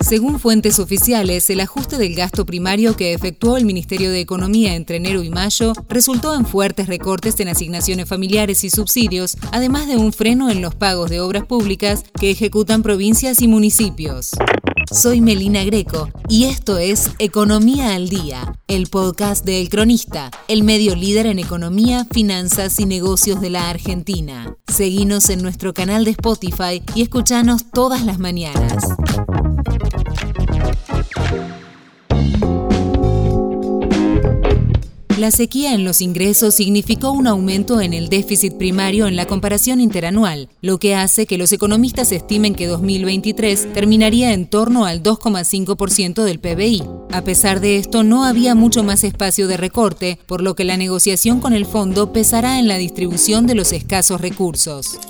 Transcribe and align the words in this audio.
Según 0.00 0.38
fuentes 0.40 0.78
oficiales, 0.78 1.50
el 1.50 1.60
ajuste 1.60 1.98
del 1.98 2.14
gasto 2.14 2.46
primario 2.46 2.96
que 2.96 3.12
efectuó 3.12 3.58
el 3.58 3.66
Ministerio 3.66 4.10
de 4.10 4.20
Economía 4.20 4.74
entre 4.74 4.96
enero 4.96 5.22
y 5.22 5.28
mayo 5.28 5.74
resultó 5.90 6.34
en 6.34 6.46
fuertes 6.46 6.86
recortes 6.86 7.38
en 7.40 7.48
asignaciones 7.48 8.08
familiares 8.08 8.64
y 8.64 8.70
subsidios, 8.70 9.36
además 9.52 9.86
de 9.86 9.98
un 9.98 10.14
freno 10.14 10.48
en 10.48 10.62
los 10.62 10.74
pagos 10.74 11.10
de 11.10 11.20
obras 11.20 11.44
públicas 11.44 12.04
que 12.18 12.30
ejecutan 12.30 12.82
provincias 12.82 13.42
y 13.42 13.48
municipios. 13.48 14.30
Soy 14.90 15.20
Melina 15.20 15.64
Greco 15.64 16.08
y 16.28 16.44
esto 16.44 16.78
es 16.78 17.10
Economía 17.18 17.94
al 17.94 18.08
Día, 18.08 18.54
el 18.68 18.86
podcast 18.86 19.44
de 19.44 19.60
El 19.60 19.68
Cronista, 19.68 20.30
el 20.48 20.62
medio 20.62 20.96
líder 20.96 21.26
en 21.26 21.38
economía, 21.38 22.06
finanzas 22.10 22.80
y 22.80 22.86
negocios 22.86 23.40
de 23.40 23.50
la 23.50 23.68
Argentina. 23.68 24.56
Seguinos 24.66 25.28
en 25.28 25.42
nuestro 25.42 25.74
canal 25.74 26.06
de 26.06 26.12
Spotify 26.12 26.82
y 26.94 27.02
escuchanos 27.02 27.70
todas 27.70 28.04
las 28.04 28.18
mañanas. 28.18 28.84
La 35.18 35.32
sequía 35.32 35.74
en 35.74 35.84
los 35.84 36.00
ingresos 36.00 36.54
significó 36.54 37.10
un 37.10 37.26
aumento 37.26 37.80
en 37.80 37.92
el 37.92 38.08
déficit 38.08 38.54
primario 38.54 39.08
en 39.08 39.16
la 39.16 39.26
comparación 39.26 39.80
interanual, 39.80 40.48
lo 40.62 40.78
que 40.78 40.94
hace 40.94 41.26
que 41.26 41.38
los 41.38 41.52
economistas 41.52 42.12
estimen 42.12 42.54
que 42.54 42.68
2023 42.68 43.72
terminaría 43.72 44.32
en 44.32 44.46
torno 44.46 44.86
al 44.86 45.02
2,5% 45.02 46.22
del 46.22 46.38
PBI. 46.38 46.84
A 47.10 47.24
pesar 47.24 47.58
de 47.58 47.78
esto, 47.78 48.04
no 48.04 48.22
había 48.22 48.54
mucho 48.54 48.84
más 48.84 49.02
espacio 49.02 49.48
de 49.48 49.56
recorte, 49.56 50.20
por 50.26 50.40
lo 50.40 50.54
que 50.54 50.62
la 50.62 50.76
negociación 50.76 51.40
con 51.40 51.52
el 51.52 51.66
fondo 51.66 52.12
pesará 52.12 52.60
en 52.60 52.68
la 52.68 52.76
distribución 52.76 53.48
de 53.48 53.56
los 53.56 53.72
escasos 53.72 54.20
recursos. 54.20 55.00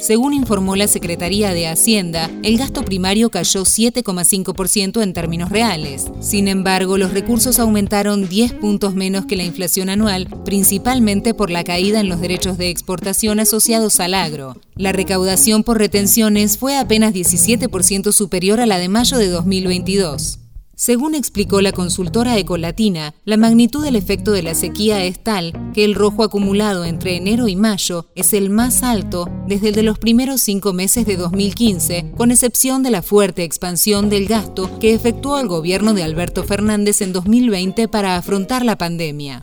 Según 0.00 0.32
informó 0.32 0.76
la 0.76 0.88
Secretaría 0.88 1.52
de 1.52 1.68
Hacienda, 1.68 2.30
el 2.42 2.56
gasto 2.56 2.82
primario 2.82 3.30
cayó 3.30 3.64
7,5% 3.64 5.02
en 5.02 5.12
términos 5.12 5.50
reales. 5.50 6.06
Sin 6.20 6.48
embargo, 6.48 6.96
los 6.96 7.12
recursos 7.12 7.58
aumentaron 7.58 8.26
10 8.26 8.54
puntos 8.54 8.94
menos 8.94 9.26
que 9.26 9.36
la 9.36 9.44
inflación 9.44 9.90
anual, 9.90 10.26
principalmente 10.44 11.34
por 11.34 11.50
la 11.50 11.64
caída 11.64 12.00
en 12.00 12.08
los 12.08 12.20
derechos 12.20 12.56
de 12.56 12.70
exportación 12.70 13.40
asociados 13.40 14.00
al 14.00 14.14
agro. 14.14 14.56
La 14.74 14.92
recaudación 14.92 15.64
por 15.64 15.78
retenciones 15.78 16.56
fue 16.56 16.78
apenas 16.78 17.12
17% 17.12 18.12
superior 18.12 18.58
a 18.60 18.66
la 18.66 18.78
de 18.78 18.88
mayo 18.88 19.18
de 19.18 19.28
2022. 19.28 20.38
Según 20.80 21.14
explicó 21.14 21.60
la 21.60 21.72
consultora 21.72 22.38
Ecolatina, 22.38 23.12
la 23.26 23.36
magnitud 23.36 23.84
del 23.84 23.96
efecto 23.96 24.32
de 24.32 24.42
la 24.42 24.54
sequía 24.54 25.04
es 25.04 25.22
tal 25.22 25.52
que 25.74 25.84
el 25.84 25.94
rojo 25.94 26.22
acumulado 26.22 26.86
entre 26.86 27.16
enero 27.16 27.48
y 27.48 27.54
mayo 27.54 28.06
es 28.14 28.32
el 28.32 28.48
más 28.48 28.82
alto 28.82 29.28
desde 29.46 29.82
los 29.82 29.98
primeros 29.98 30.40
cinco 30.40 30.72
meses 30.72 31.04
de 31.04 31.18
2015, 31.18 32.12
con 32.16 32.30
excepción 32.30 32.82
de 32.82 32.92
la 32.92 33.02
fuerte 33.02 33.44
expansión 33.44 34.08
del 34.08 34.26
gasto 34.26 34.78
que 34.78 34.94
efectuó 34.94 35.38
el 35.38 35.48
gobierno 35.48 35.92
de 35.92 36.02
Alberto 36.02 36.44
Fernández 36.44 37.02
en 37.02 37.12
2020 37.12 37.86
para 37.88 38.16
afrontar 38.16 38.64
la 38.64 38.78
pandemia. 38.78 39.42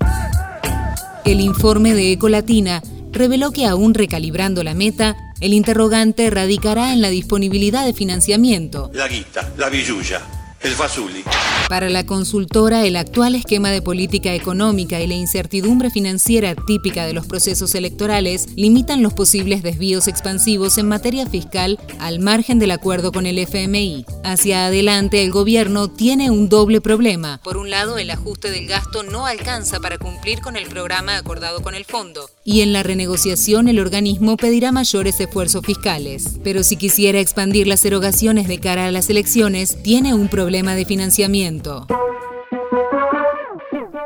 El 1.23 1.39
informe 1.39 1.93
de 1.93 2.13
Ecolatina 2.13 2.81
reveló 3.11 3.52
que 3.52 3.67
aún 3.67 3.93
recalibrando 3.93 4.63
la 4.63 4.73
meta, 4.73 5.15
el 5.39 5.53
interrogante 5.53 6.31
radicará 6.31 6.93
en 6.93 7.02
la 7.03 7.09
disponibilidad 7.09 7.85
de 7.85 7.93
financiamiento. 7.93 8.89
La 8.95 9.08
guita, 9.08 9.53
la 9.55 9.69
billulla 9.69 10.36
el 10.61 10.72
Fasuli. 10.72 11.23
Para 11.69 11.89
la 11.89 12.05
consultora, 12.05 12.86
el 12.86 12.95
actual 12.95 13.36
esquema 13.36 13.69
de 13.72 13.81
política 13.81 14.33
económica 14.33 15.02
y 15.02 15.08
la 15.08 15.16
incertidumbre 15.16 15.89
financiera 15.89 16.55
típica 16.55 17.05
de 17.05 17.14
los 17.14 17.27
procesos 17.27 17.75
electorales 17.75 18.47
limitan 18.55 19.03
los 19.03 19.14
posibles 19.14 19.64
desvíos 19.64 20.08
expansivos 20.08 20.77
en 20.77 20.88
materia 20.88 21.27
fiscal 21.27 21.77
al 21.99 22.19
margen 22.19 22.59
del 22.59 22.72
acuerdo 22.72 23.11
con 23.11 23.25
el 23.25 23.38
FMI. 23.39 24.05
Hacia 24.23 24.67
adelante, 24.67 25.23
el 25.23 25.31
gobierno 25.31 25.89
tiene 25.89 26.31
un 26.31 26.47
doble 26.47 26.80
problema. 26.80 27.39
Por 27.43 27.58
un 27.58 27.70
lado, 27.70 27.98
el 27.98 28.09
ajuste 28.09 28.49
del 28.49 28.67
gasto 28.67 29.03
no 29.03 29.26
alcanza 29.26 29.80
para 29.80 29.98
cumplir 29.98 30.39
con 30.39 30.55
el 30.55 30.67
programa 30.67 31.17
acordado 31.17 31.61
con 31.61 31.76
el 31.76 31.83
fondo, 31.83 32.30
y 32.47 32.61
en 32.61 32.71
la 32.71 32.81
renegociación 32.81 33.67
el 33.67 33.77
organismo 33.77 34.37
pedirá 34.37 34.71
mayores 34.71 35.19
esfuerzos 35.19 35.65
fiscales. 35.65 36.39
Pero 36.45 36.63
si 36.63 36.77
quisiera 36.77 37.19
expandir 37.19 37.67
las 37.67 37.83
erogaciones 37.83 38.47
de 38.47 38.58
cara 38.61 38.85
a 38.85 38.91
las 38.91 39.09
elecciones, 39.09 39.83
tiene 39.83 40.13
un 40.13 40.30
problema 40.30 40.73
de 40.73 40.85
financiamiento. 40.85 41.85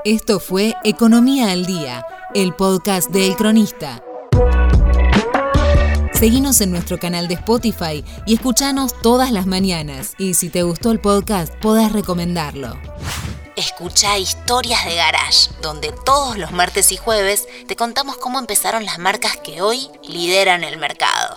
Esto 0.04 0.40
fue 0.40 0.74
Economía 0.84 1.52
al 1.52 1.68
Día, 1.68 2.04
el 2.34 2.56
podcast 2.56 3.12
de 3.12 3.28
El 3.28 3.36
Cronista. 3.36 4.04
Seguinos 6.14 6.62
en 6.62 6.72
nuestro 6.72 6.98
canal 6.98 7.28
de 7.28 7.36
Spotify 7.36 8.04
y 8.26 8.34
escuchanos 8.34 9.00
todas 9.04 9.32
las 9.32 9.46
mañanas. 9.46 10.16
Y 10.18 10.34
si 10.34 10.50
te 10.50 10.64
gustó 10.64 10.90
el 10.90 11.00
podcast, 11.00 11.54
podés 11.58 11.92
recomendarlo. 11.92 12.76
Escucha 13.62 14.18
Historias 14.18 14.86
de 14.86 14.96
Garage, 14.96 15.52
donde 15.62 15.94
todos 16.04 16.36
los 16.36 16.52
martes 16.52 16.92
y 16.92 16.98
jueves 16.98 17.48
te 17.68 17.76
contamos 17.76 18.18
cómo 18.18 18.40
empezaron 18.40 18.86
las 18.86 18.98
marcas 18.98 19.38
que 19.38 19.62
hoy 19.62 19.88
lideran 20.08 20.64
el 20.64 20.80
mercado. 20.80 21.36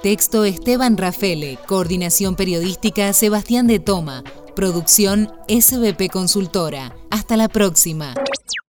Texto 0.00 0.44
Esteban 0.44 0.96
Rafele, 0.96 1.58
coordinación 1.66 2.36
periodística 2.36 3.12
Sebastián 3.12 3.66
de 3.66 3.80
Toma, 3.80 4.22
producción 4.54 5.34
SBP 5.48 6.08
Consultora. 6.08 6.94
Hasta 7.10 7.36
la 7.36 7.48
próxima. 7.48 8.14